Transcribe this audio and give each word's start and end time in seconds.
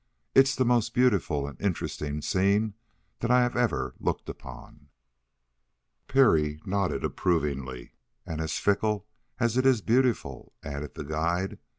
"It 0.33 0.47
is 0.47 0.55
the 0.55 0.65
most 0.65 0.95
beautiful 0.95 1.45
and 1.45 1.61
interesting 1.61 2.23
scene 2.23 2.73
that 3.19 3.29
I 3.29 3.43
have 3.43 3.55
ever 3.55 3.93
looked 3.99 4.29
upon." 4.29 4.87
Parry 6.07 6.59
nodded 6.65 7.03
approvingly. 7.05 7.93
"And 8.25 8.41
as 8.41 8.57
fickle 8.57 9.05
as 9.39 9.57
it 9.57 9.65
is 9.67 9.81
beautiful," 9.81 10.53
added 10.63 10.95
the 10.95 11.03
guide. 11.03 11.59